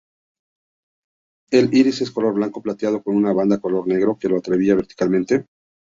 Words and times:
El 1.51 1.71
iris 1.75 2.01
es 2.01 2.09
color 2.09 2.33
blanco-plateado 2.33 3.03
con 3.03 3.15
una 3.15 3.33
banda 3.33 3.59
color 3.59 3.87
negro 3.87 4.17
que 4.17 4.29
lo 4.29 4.37
atraviesa 4.39 4.73
verticalmente. 4.77 5.45